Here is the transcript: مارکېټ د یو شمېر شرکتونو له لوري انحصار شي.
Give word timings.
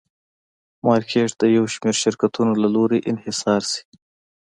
مارکېټ 0.85 1.29
د 1.41 1.43
یو 1.55 1.65
شمېر 1.73 1.95
شرکتونو 2.03 2.53
له 2.61 2.67
لوري 2.75 2.99
انحصار 3.11 3.61
شي. 3.71 3.81